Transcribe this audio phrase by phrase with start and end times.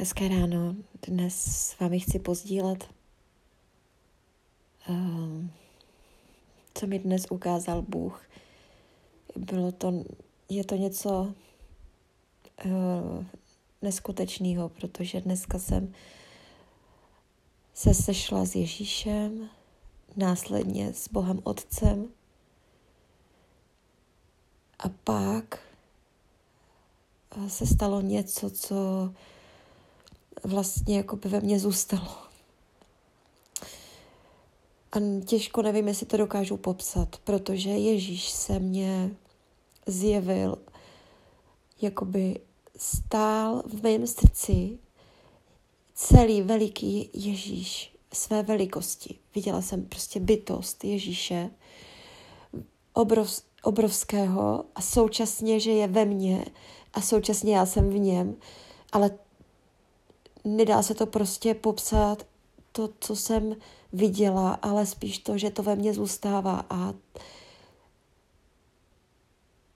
[0.00, 0.76] Hezké ráno.
[1.06, 2.90] Dnes s vámi chci pozdílet,
[4.88, 5.50] um,
[6.74, 8.28] co mi dnes ukázal Bůh.
[9.36, 10.04] Bylo to,
[10.48, 11.34] je to něco
[12.64, 13.24] uh,
[13.82, 15.94] neskutečného, protože dneska jsem
[17.74, 19.50] se sešla s Ježíšem,
[20.16, 22.08] následně s Bohem Otcem
[24.78, 25.60] a pak
[27.48, 29.10] se stalo něco, co
[30.44, 32.08] vlastně jako by ve mně zůstalo.
[34.92, 39.10] A těžko nevím, jestli to dokážu popsat, protože Ježíš se mě
[39.86, 40.58] zjevil,
[41.82, 42.40] jakoby
[42.76, 44.78] stál v mém srdci
[45.94, 49.18] celý veliký Ježíš své velikosti.
[49.34, 51.50] Viděla jsem prostě bytost Ježíše,
[52.92, 56.44] obrov, obrovského a současně, že je ve mně
[56.94, 58.36] a současně já jsem v něm,
[58.92, 59.10] ale
[60.44, 62.26] nedá se to prostě popsat,
[62.72, 63.56] to, co jsem
[63.92, 66.66] viděla, ale spíš to, že to ve mně zůstává.
[66.70, 66.94] A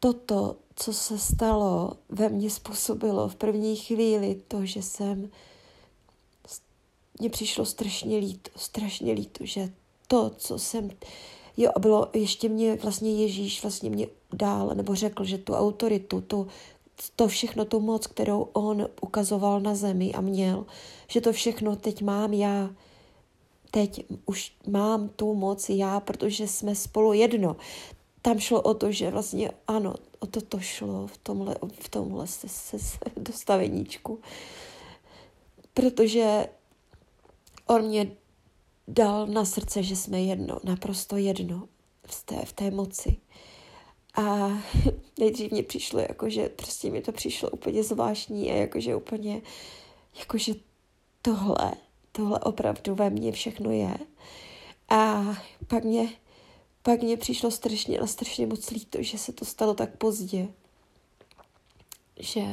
[0.00, 5.30] toto, co se stalo, ve mně způsobilo v první chvíli to, že jsem,
[7.20, 9.72] mně přišlo strašně líto, strašně líto, že
[10.08, 10.90] to, co jsem,
[11.56, 16.20] jo a bylo, ještě mě vlastně Ježíš vlastně mě dál, nebo řekl, že tu autoritu,
[16.20, 16.46] tu
[17.16, 20.66] to všechno, tu moc, kterou on ukazoval na zemi a měl,
[21.08, 22.70] že to všechno teď mám já.
[23.70, 27.56] Teď už mám tu moc já, protože jsme spolu jedno.
[28.22, 32.26] Tam šlo o to, že vlastně ano, o to to šlo v tomhle, v tomhle
[32.26, 34.18] se, se, se dostaveníčku.
[35.74, 36.46] Protože
[37.66, 38.16] on mě
[38.88, 41.68] dal na srdce, že jsme jedno, naprosto jedno
[42.06, 43.16] v té, v té moci.
[44.14, 44.48] A
[45.18, 49.42] nejdřív mě přišlo, jakože prostě mi to přišlo úplně zvláštní a jakože úplně,
[50.18, 50.52] jakože
[51.22, 51.72] tohle,
[52.12, 53.94] tohle opravdu ve mně všechno je.
[54.88, 55.24] A
[55.66, 56.08] pak mě,
[56.82, 60.48] pak mě přišlo strašně a strašně moc líto, že se to stalo tak pozdě.
[62.20, 62.44] Že,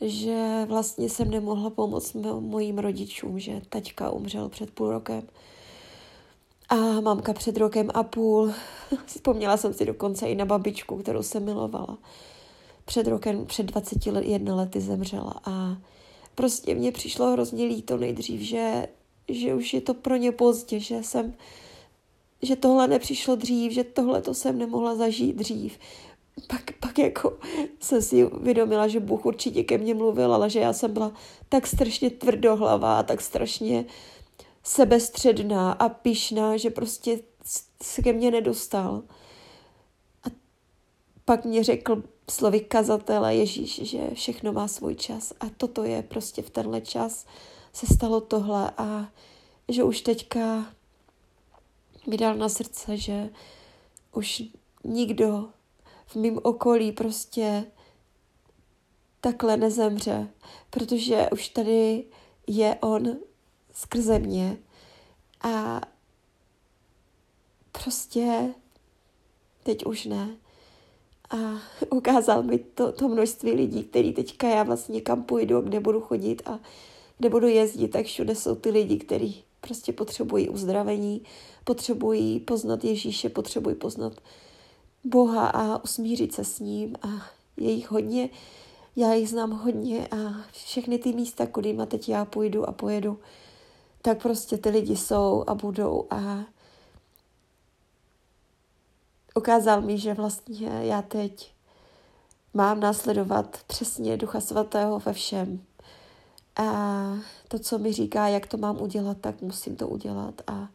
[0.00, 5.28] že vlastně jsem nemohla pomoct mojim rodičům, že taťka umřel před půl rokem
[6.68, 8.52] a mamka před rokem a půl,
[9.06, 11.98] vzpomněla jsem si dokonce i na babičku, kterou jsem milovala.
[12.84, 15.76] Před rokem, před 21 lety zemřela a
[16.34, 18.88] prostě mně přišlo hrozně líto nejdřív, že,
[19.28, 21.34] že už je to pro ně pozdě, že jsem,
[22.42, 25.78] že tohle nepřišlo dřív, že tohle to jsem nemohla zažít dřív.
[26.46, 27.38] Pak, pak jako
[27.80, 31.12] jsem si uvědomila, že Bůh určitě ke mně mluvil, ale že já jsem byla
[31.48, 34.17] tak strašně tvrdohlavá, tak strašně uh,
[34.68, 37.20] sebestředná a pišná, že prostě
[37.82, 39.02] se ke mně nedostal.
[40.24, 40.26] A
[41.24, 46.42] pak mě řekl slovy kazatele Ježíš, že všechno má svůj čas a toto je prostě
[46.42, 47.26] v tenhle čas
[47.72, 49.08] se stalo tohle a
[49.68, 50.66] že už teďka
[52.06, 53.30] mi dal na srdce, že
[54.12, 54.42] už
[54.84, 55.48] nikdo
[56.06, 57.64] v mém okolí prostě
[59.20, 60.28] takhle nezemře,
[60.70, 62.04] protože už tady
[62.46, 63.27] je on
[63.72, 64.56] skrze mě
[65.40, 65.80] a
[67.72, 68.54] prostě
[69.62, 70.36] teď už ne.
[71.30, 71.36] A
[71.90, 76.42] ukázal mi to, to množství lidí, který teďka já vlastně kam půjdu, kde budu chodit
[76.46, 76.58] a
[77.18, 81.22] kde budu jezdit, tak všude jsou ty lidi, kteří prostě potřebují uzdravení,
[81.64, 84.12] potřebují poznat Ježíše, potřebují poznat
[85.04, 87.08] Boha a usmířit se s ním a
[87.56, 88.28] je jich hodně,
[88.96, 90.16] já jich znám hodně a
[90.52, 93.18] všechny ty místa, kudy teď já půjdu a pojedu,
[94.02, 96.44] tak prostě ty lidi jsou a budou a
[99.34, 101.54] ukázal mi, že vlastně já teď
[102.54, 105.60] mám následovat přesně Ducha Svatého ve všem.
[106.56, 106.64] A
[107.48, 110.68] to, co mi říká, jak to mám udělat, tak musím to udělat a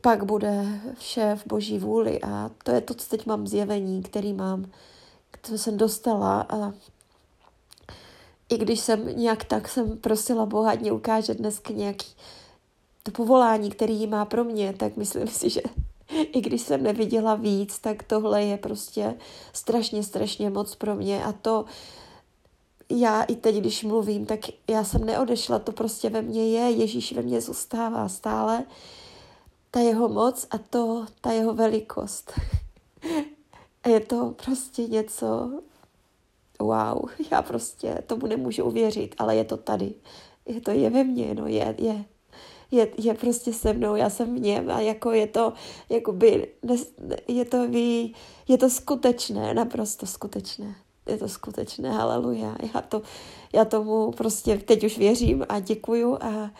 [0.00, 0.64] pak bude
[0.98, 4.70] vše v boží vůli a to je to, co teď mám zjevení, který mám,
[5.42, 6.72] co jsem dostala a
[8.52, 12.06] i když jsem nějak tak jsem prosila Boha, mě ukáže dnes nějaký
[13.02, 15.60] to povolání, který má pro mě, tak myslím si, že
[16.32, 19.14] i když jsem neviděla víc, tak tohle je prostě
[19.52, 21.64] strašně, strašně moc pro mě a to
[22.90, 27.12] já i teď, když mluvím, tak já jsem neodešla, to prostě ve mně je, Ježíš
[27.12, 28.64] ve mně zůstává stále,
[29.70, 32.32] ta jeho moc a to, ta jeho velikost.
[33.84, 35.60] A je to prostě něco,
[36.64, 39.94] wow, já prostě tomu nemůžu uvěřit, ale je to tady.
[40.46, 42.04] Je to je ve mně, no je, je.
[42.70, 45.52] Je, je prostě se mnou, já jsem v něm a jako je to,
[45.88, 46.48] jakoby,
[47.28, 47.66] je to,
[48.48, 50.74] je to skutečné, naprosto skutečné.
[51.08, 52.56] je to skutečné, haleluja.
[52.74, 53.02] Já, to,
[53.52, 56.50] já tomu prostě teď už věřím a děkuju a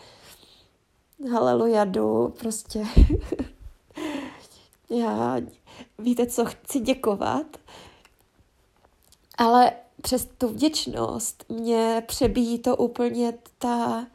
[1.31, 2.79] haleluja jdu prostě.
[4.89, 5.37] já
[5.99, 7.45] víte, co chci děkovat,
[9.37, 9.71] ale
[10.03, 14.07] přes tu vděčnost mě přebíjí to úplně ta,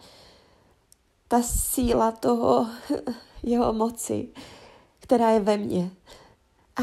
[1.28, 2.66] ta síla toho
[3.42, 4.28] jeho moci,
[4.98, 5.90] která je ve mně.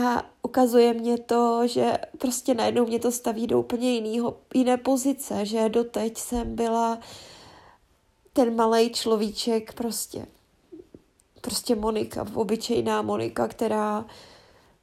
[0.01, 5.45] A ukazuje mě to, že prostě najednou mě to staví do úplně jinýho, jiné pozice,
[5.45, 6.99] že doteď jsem byla
[8.33, 10.25] ten malý človíček prostě.
[11.41, 14.05] Prostě Monika, obyčejná Monika, která,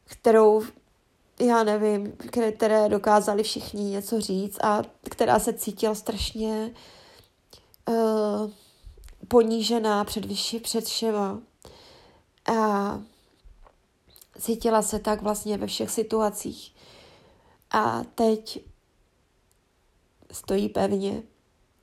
[0.05, 0.63] kterou
[1.47, 2.13] já nevím,
[2.57, 6.75] které dokázali všichni něco říct a která se cítila strašně
[7.89, 8.51] uh,
[9.29, 11.41] ponížená před, vyši, před všema.
[12.55, 13.01] A
[14.39, 16.75] cítila se tak vlastně ve všech situacích.
[17.71, 18.65] A teď
[20.33, 21.23] stojí pevně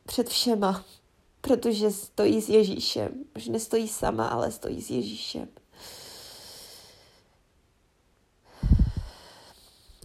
[0.06, 0.85] před všema,
[1.41, 3.11] protože stojí s Ježíšem.
[3.35, 5.47] Už nestojí sama, ale stojí s Ježíšem.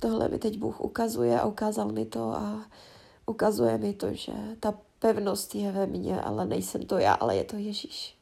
[0.05, 2.65] Tohle mi teď Bůh ukazuje a ukázal mi to a
[3.27, 7.45] ukazuje mi to, že ta pevnost je ve mně, ale nejsem to já, ale je
[7.45, 8.19] to Ježíš.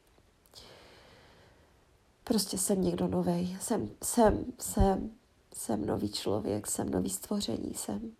[2.23, 3.57] Prostě jsem někdo nový.
[3.61, 5.11] Jsem, jsem, jsem,
[5.53, 8.11] jsem nový člověk, jsem nový stvoření, jsem.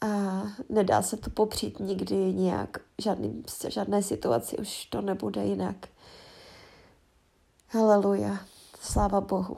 [0.00, 5.88] A nedá se to popřít nikdy nějak, žádný, žádné situaci už to nebude jinak.
[7.68, 8.38] Haleluja,
[8.80, 9.56] sláva Bohu.